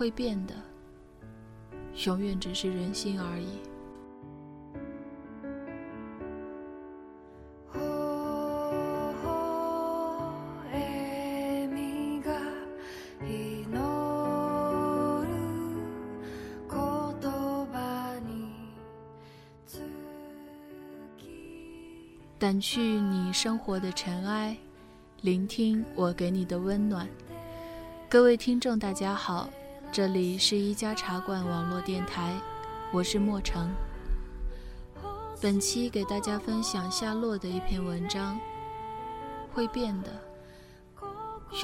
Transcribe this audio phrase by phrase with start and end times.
[0.00, 0.54] 会变的，
[2.06, 3.60] 永远只是人心而已。
[22.38, 24.56] 掸去你生活的尘埃，
[25.20, 27.06] 聆听我给你的温暖。
[28.08, 29.50] 各位听众，大家好，
[29.92, 32.32] 这里是一家茶馆网络电台，
[32.92, 33.68] 我是莫成。
[35.42, 38.38] 本期给大家分享夏洛的一篇文章：
[39.52, 40.12] 会变的，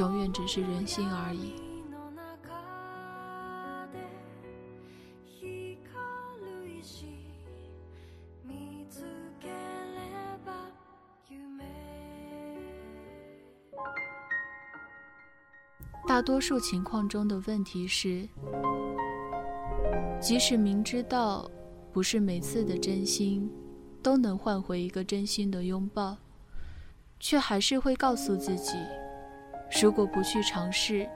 [0.00, 1.65] 永远只是人心而已。
[16.16, 18.26] 大多数情况中的问题是，
[20.18, 21.46] 即使明知道
[21.92, 23.52] 不是每次的真心
[24.02, 26.16] 都能换回一个真心的拥抱，
[27.20, 28.78] 却还是会告诉自己，
[29.82, 31.06] 如果不去尝试，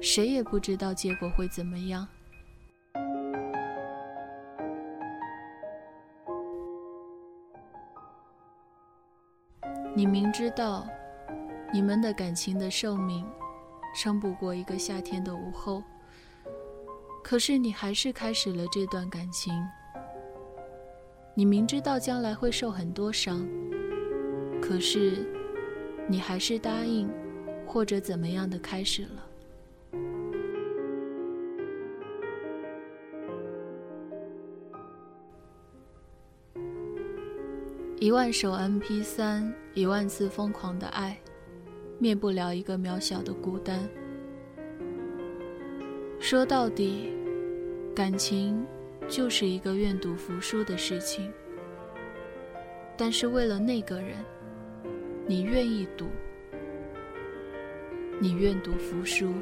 [0.00, 2.08] 谁也不知道结果会怎么样。
[9.94, 10.86] 你明知道，
[11.70, 13.26] 你们的感情的寿命。
[13.94, 15.82] 撑不过一个夏天的午后，
[17.22, 19.52] 可是你还是开始了这段感情。
[21.34, 23.46] 你明知道将来会受很多伤，
[24.60, 25.26] 可是
[26.08, 27.08] 你还是答应，
[27.66, 29.28] 或者怎么样的开始了。
[37.98, 41.16] 一万首 MP 三，一万次疯狂的爱。
[42.02, 43.88] 灭不了一个渺小的孤单。
[46.18, 47.12] 说到底，
[47.94, 48.66] 感情
[49.06, 51.32] 就是一个愿赌服输的事情。
[52.96, 54.16] 但是为了那个人，
[55.28, 56.06] 你愿意赌，
[58.18, 59.32] 你愿赌服输。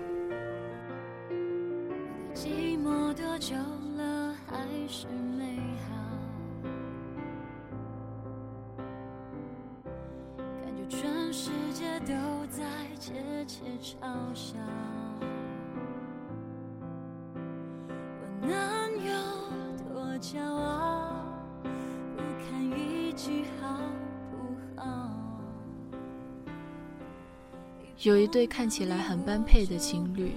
[28.30, 30.32] 对看起来很般配的情侣，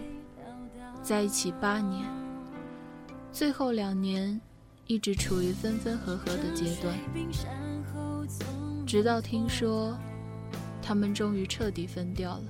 [1.03, 2.03] 在一起八年，
[3.31, 4.41] 最后两年
[4.87, 6.97] 一直处于分分合合的阶段，
[8.85, 9.97] 直到听说。
[10.85, 12.43] 他们终于彻底分掉了，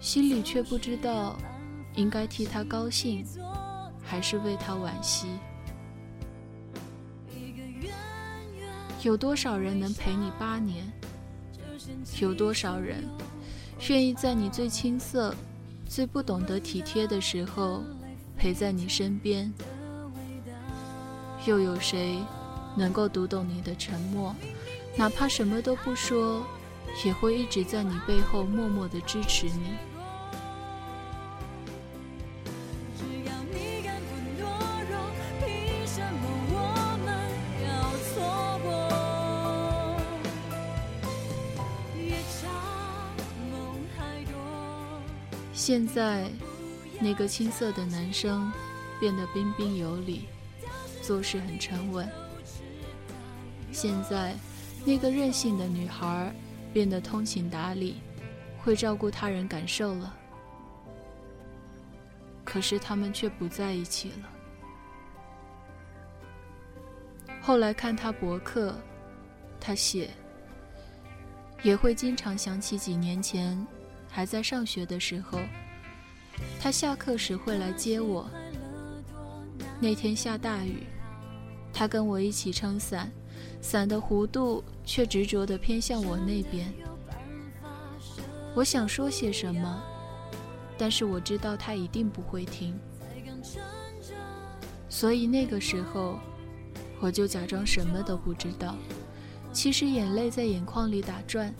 [0.00, 1.36] 心里却不知道
[1.94, 3.22] 应该替他高兴，
[4.02, 5.26] 还是为他惋惜。
[9.02, 10.90] 有多少人能陪你八年？
[12.18, 13.04] 有多少人
[13.88, 15.34] 愿意在你最青涩、
[15.88, 17.82] 最不懂得体贴的时候
[18.36, 19.52] 陪在你身边？
[21.46, 22.16] 又有谁
[22.76, 24.34] 能够读懂你的沉默？
[24.96, 26.46] 哪怕什么都不说，
[27.04, 29.91] 也会一直在你背后默默的支持你。
[45.72, 46.30] 现在，
[47.00, 48.52] 那个青涩的男生
[49.00, 50.28] 变得彬彬有礼，
[51.00, 52.06] 做事很沉稳。
[53.72, 54.36] 现在。
[54.84, 56.30] 那个任性的女孩
[56.74, 58.02] 变得通情达理，
[58.58, 60.14] 会照顾他人感受了。
[62.44, 64.28] 可是他们却不在一起了。
[67.40, 68.78] 后来看他博客，
[69.58, 70.10] 他写，
[71.62, 73.66] 也会经常想起几年前
[74.10, 75.38] 还在上学的时候，
[76.60, 78.28] 他下课时会来接我。
[79.80, 80.86] 那天下大雨，
[81.72, 83.10] 他跟我一起撑伞。
[83.60, 86.72] 伞的弧度却执着地偏向我那边。
[88.54, 89.82] 我想说些什么，
[90.76, 92.78] 但是我知道他一定不会听，
[94.88, 96.18] 所以那个时候，
[97.00, 98.76] 我就假装什么都不知道。
[99.52, 101.54] 其实眼泪在眼眶里打转。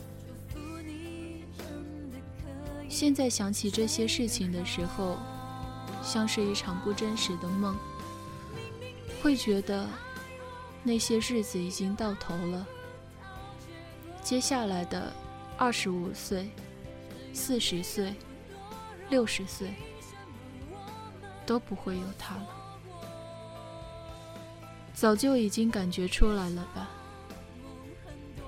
[3.02, 5.18] 现在想起这些事情的时候，
[6.04, 7.76] 像是一场不真实的梦，
[9.20, 9.88] 会觉得。
[10.84, 12.64] 那些日子已经到头了，
[14.22, 15.12] 接下来的
[15.58, 16.48] 二十五岁、
[17.32, 18.14] 四十岁、
[19.10, 19.74] 六十岁，
[21.44, 22.46] 都不会有他了。
[24.94, 26.88] 早就已经感觉出来了吧？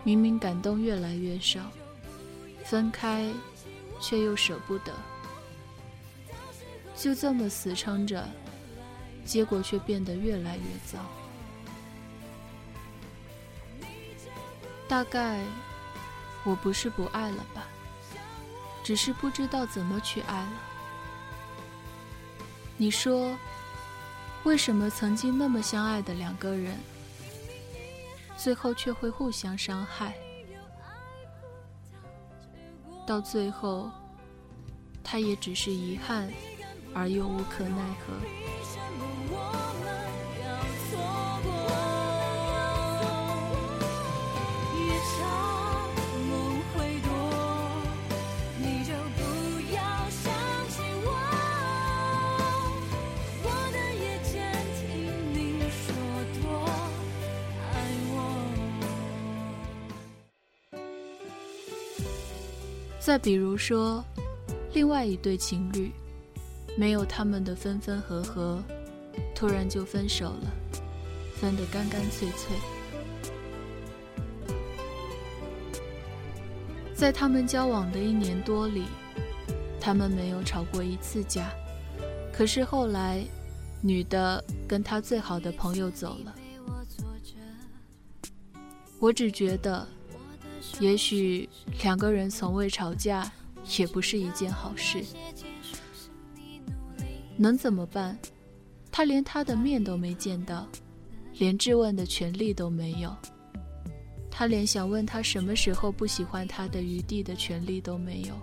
[0.05, 1.61] 明明感动越来越少，
[2.65, 3.29] 分开
[4.05, 4.93] 却又舍不得，
[6.95, 8.29] 就这么死撑着，
[9.25, 10.99] 结果却变得越来越糟。
[14.87, 15.43] 大概
[16.45, 17.67] 我不是不爱了吧，
[18.83, 20.53] 只是不知道怎么去爱了。
[22.77, 23.35] 你说，
[24.43, 26.79] 为什么曾经那么相爱的两个人，
[28.37, 30.15] 最后却会互相伤害？
[33.07, 33.91] 到最后，
[35.03, 36.33] 他也只是遗憾，
[36.95, 38.15] 而又无可奈何。
[63.05, 64.03] 再比如说，
[64.73, 65.93] 另外一对情侣，
[66.75, 68.63] 没有他们的分分合合，
[69.35, 70.51] 突然就分手了，
[71.35, 72.57] 分得干干脆脆。
[76.95, 78.85] 在他们交往的一年多里，
[79.79, 81.51] 他们没有吵过一次架。
[82.33, 83.23] 可是后来，
[83.83, 86.35] 女的跟她最好的朋友走了。
[88.99, 89.87] 我只觉得。
[90.81, 91.49] 也许
[91.83, 93.31] 两个人从未吵架，
[93.79, 95.05] 也不是一件好事。
[97.37, 98.19] 能怎么办？
[98.91, 100.69] 他连他的面都没见到，
[101.39, 103.15] 连质问的权利都没有。
[104.31, 108.35] 他连想问他什么时候不喜欢他的余地的权利都没有。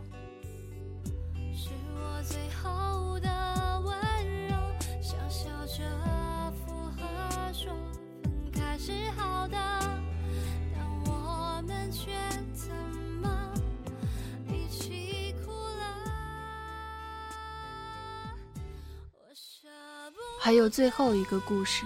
[20.43, 21.85] 还有最后一个故事。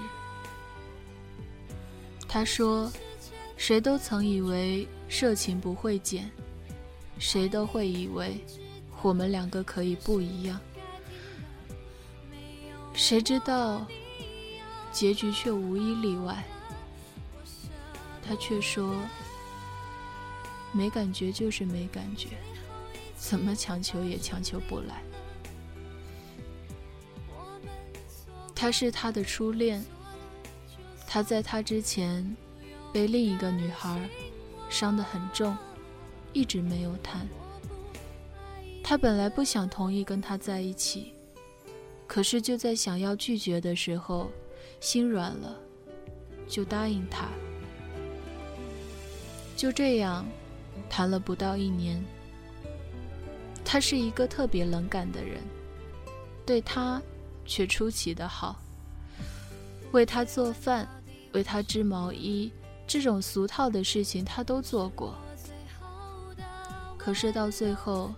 [2.26, 2.90] 他说
[3.58, 6.32] ：“谁都曾以为色情不会减，
[7.20, 8.40] 谁都会以为
[9.02, 10.58] 我们两个可以不一样。
[12.94, 13.86] 谁知道
[14.90, 16.42] 结局却无一例外。”
[18.26, 18.96] 他却说
[20.72, 22.30] ：“没感觉就是没感觉，
[23.18, 25.04] 怎么强求也强求不来。”
[28.56, 29.84] 他是他的初恋，
[31.06, 32.36] 他在他之前
[32.94, 34.10] 被另一个女孩
[34.70, 35.56] 伤得很重，
[36.32, 37.28] 一直没有谈。
[38.82, 41.14] 他本来不想同意跟他在一起，
[42.08, 44.32] 可是就在想要拒绝的时候，
[44.80, 45.60] 心软了，
[46.48, 47.28] 就答应他。
[49.58, 50.26] 就这样，
[50.90, 52.04] 谈了不到一年。
[53.64, 55.42] 他是一个特别冷感的人，
[56.46, 57.02] 对他。
[57.46, 58.56] 却出奇的好，
[59.92, 60.88] 为他做饭，
[61.34, 62.52] 为他织毛衣，
[62.88, 65.16] 这种俗套的事情他都做过。
[66.98, 68.12] 可是到最后，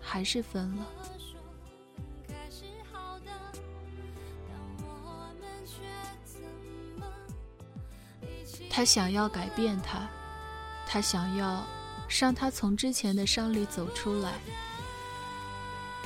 [0.00, 0.86] 还是分了。
[8.68, 10.06] 他想要改变他，
[10.86, 11.64] 他想要
[12.08, 14.34] 让他从之前的伤里走出来，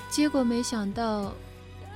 [0.09, 1.33] 结果没想到。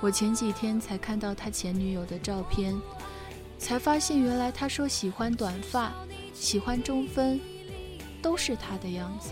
[0.00, 2.74] 我前几天才看到他前女友的照片，
[3.58, 5.92] 才发现原来他说喜欢短发，
[6.32, 7.38] 喜欢中分，
[8.22, 9.30] 都是他的样子。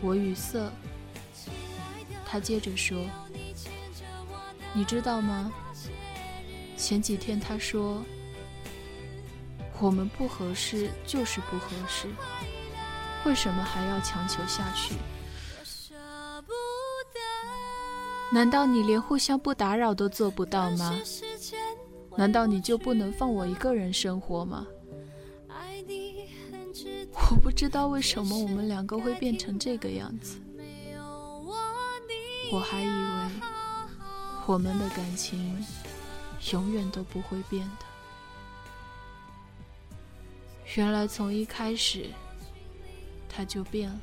[0.00, 0.70] 我语塞。
[2.28, 2.98] 他接着说
[4.74, 5.52] ：“你知道吗？
[6.76, 8.02] 前几天他说
[9.78, 12.08] 我们不合适就是不合适，
[13.24, 14.94] 为什么还要强求下去？”
[18.32, 20.98] 难道你连互相不打扰都做不到吗？
[22.16, 24.66] 难道你就不能放我一个人生活吗？
[27.30, 30.38] 我不知道为什么我们两个会变成这个样子。
[32.52, 33.30] 我还以为
[34.46, 35.64] 我们的感情
[36.52, 37.86] 永远都不会变的，
[40.76, 42.06] 原来从一开始
[43.28, 44.00] 它就变了。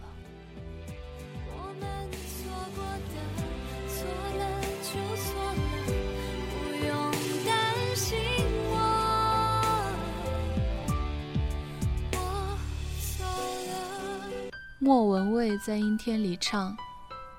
[14.83, 16.75] 莫文蔚在阴天里唱。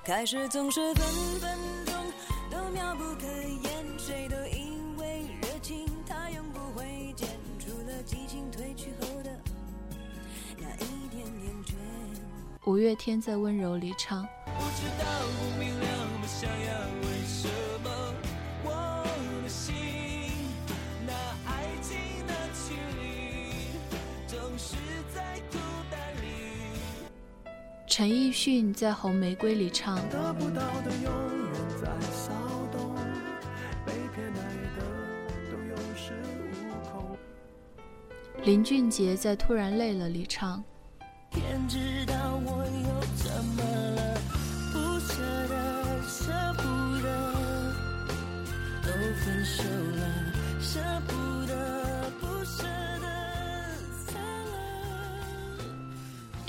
[0.02, 1.04] 开始总是分
[1.38, 1.94] 分钟
[2.50, 9.30] 都妙不可言，谁都因为热情，它永不会减，除了激情褪去后的
[10.56, 11.74] 那一点点倦。
[12.64, 14.26] 五月天在温柔里唱。
[14.46, 15.04] 不知道
[15.38, 15.86] 不明了，
[16.22, 16.72] 不想要
[27.96, 29.96] 陈奕迅在《红玫瑰》里唱。
[38.42, 40.60] 林俊杰在《突然累了》里唱。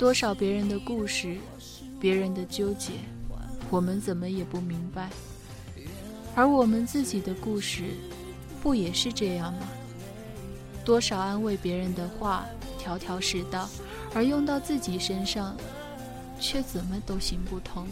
[0.06, 1.36] 多少别人的故事，
[1.98, 2.92] 别人的纠结，
[3.68, 5.10] 我们怎么也不明白。
[6.32, 7.86] 而我们自己的故事，
[8.62, 9.66] 不也是这样吗？
[10.84, 12.46] 多少安慰别人的话，
[12.78, 13.68] 条条是道，
[14.14, 15.56] 而用到自己身上，
[16.38, 17.84] 却怎么都行不通。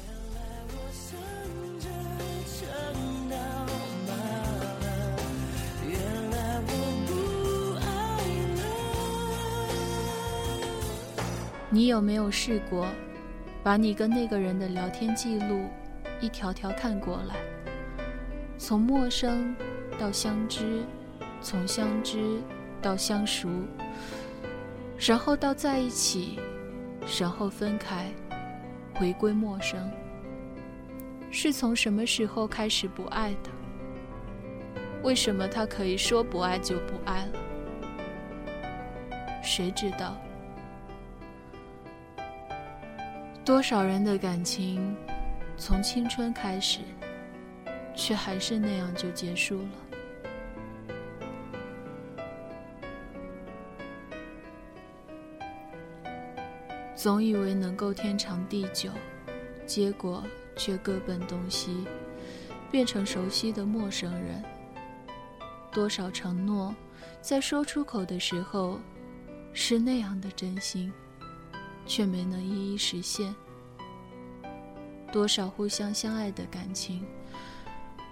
[11.75, 12.87] 你有没有试过，
[13.61, 15.69] 把你跟那个人的聊天记录
[16.21, 17.35] 一条条看过来，
[18.57, 19.53] 从陌生
[19.99, 20.85] 到相知，
[21.41, 22.41] 从相知
[22.81, 23.49] 到相熟，
[24.97, 26.39] 然后到在一起，
[27.19, 28.09] 然后分开，
[28.95, 29.91] 回归陌生，
[31.29, 33.51] 是从什么时候开始不爱的？
[35.03, 37.33] 为什么他可以说不爱就不爱了？
[39.43, 40.17] 谁知道？
[43.45, 44.97] 多少人的感情，
[45.59, 46.81] 从青春开始，
[47.95, 49.69] 却还是那样就结束了。
[56.97, 58.91] 总以为能够天长地久，
[59.67, 60.25] 结果
[60.57, 61.85] 却各奔东西，
[62.71, 64.43] 变成熟悉的陌生人。
[65.71, 66.75] 多少承诺，
[67.21, 68.81] 在说出口的时候，
[69.53, 70.91] 是那样的真心。
[71.87, 73.35] 却没能一一实现。
[75.13, 77.05] 多少互相相爱的感情，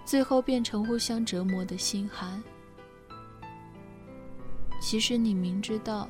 [0.05, 2.41] 最后变成互相折磨的心寒。
[4.81, 6.07] 其实你明知道，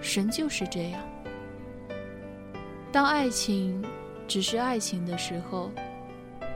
[0.00, 1.00] 神就是这样。
[2.90, 3.84] 当爱情
[4.26, 5.70] 只是爱情的时候，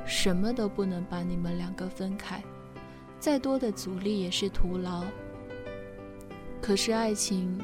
[0.04, 2.42] 什么都不能把你们两个分开，
[3.20, 5.04] 再多的阻力也是徒劳。
[6.60, 7.60] 可是爱情。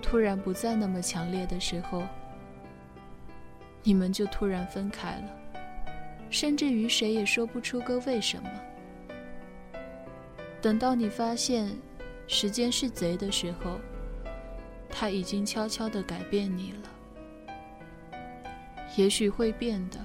[0.00, 2.02] 突然不再那么强烈的时候，
[3.82, 5.30] 你们就突然分开了，
[6.30, 8.50] 甚至于谁也说不出个为什么。
[10.60, 11.76] 等到你发现
[12.26, 13.78] 时间是贼的时候，
[14.88, 16.88] 他已经悄悄地改变你了。
[18.96, 19.98] 也许会变的，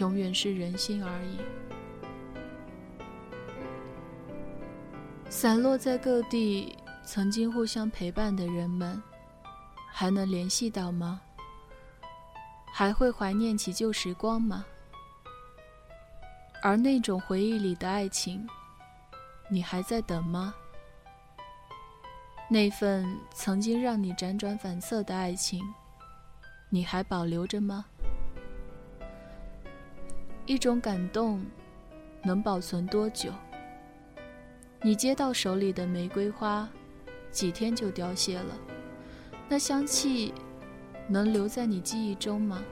[0.00, 1.38] 永远是人心而已。
[5.28, 6.76] 散落在各地。
[7.12, 9.02] 曾经互相陪伴的人们，
[9.90, 11.20] 还能联系到吗？
[12.72, 14.64] 还会怀念起旧时光吗？
[16.62, 18.46] 而那种回忆里的爱情，
[19.48, 20.54] 你还在等吗？
[22.48, 25.60] 那份曾经让你辗转反侧的爱情，
[26.68, 27.86] 你还保留着吗？
[30.46, 31.44] 一种感动，
[32.22, 33.32] 能保存多久？
[34.80, 36.68] 你接到手里的玫瑰花。
[37.30, 38.58] 几天就凋谢了，
[39.48, 40.34] 那香气
[41.08, 42.62] 能留在你记忆中吗？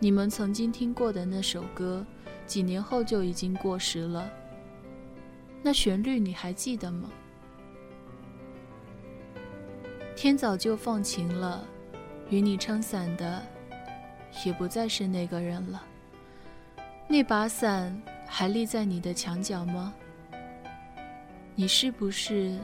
[0.00, 2.04] 你们曾经听过的那首歌，
[2.46, 4.30] 几年后就已经过时了。
[5.62, 7.10] 那旋律你还记得吗？
[10.14, 11.64] 天早就放晴了，
[12.30, 13.42] 与你撑伞的
[14.44, 15.82] 也不再是那个人了。
[17.08, 19.94] 那把伞还立在你的墙角吗？
[21.54, 22.56] 你是不是？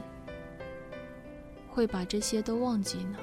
[1.75, 3.19] 会把这些都忘记呢？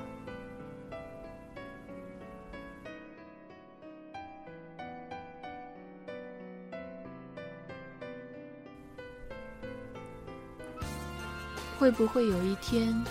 [11.78, 13.02] 会不会有一天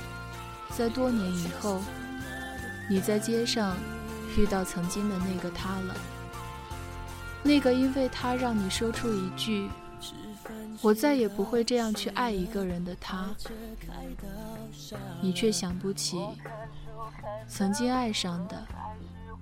[0.69, 1.81] 在多年以后
[2.87, 3.75] 你在街上
[4.37, 5.95] 遇到曾经的那个他了？
[7.41, 9.67] 那个因为他让你说出一句
[10.81, 13.35] 我再也不会这样去爱一个人”的他，
[15.21, 16.17] 你却想不起
[17.47, 18.63] 曾经爱上的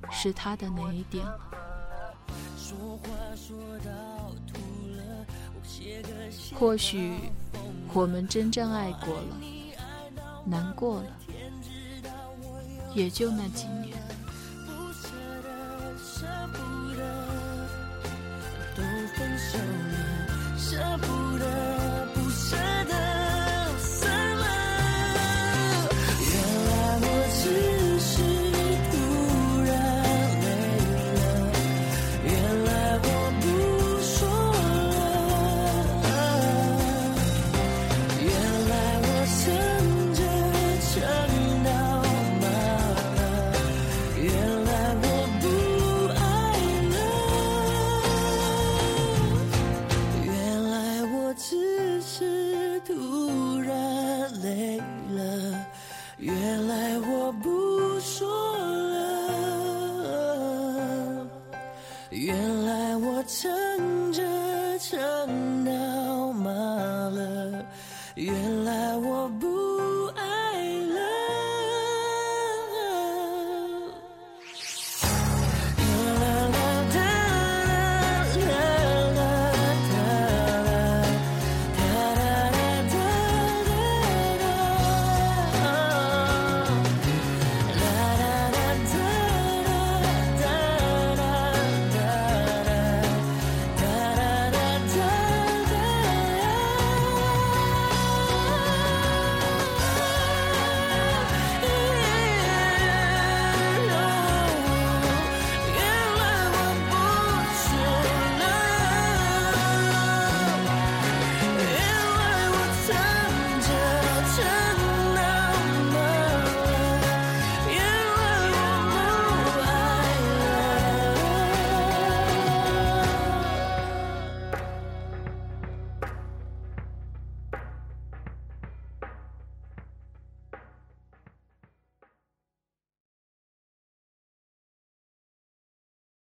[0.09, 1.39] 是他的哪一点了？
[6.55, 7.15] 或许
[7.93, 9.37] 我们真正爱过了，
[10.45, 11.17] 难过了，
[12.93, 13.97] 也就那几年。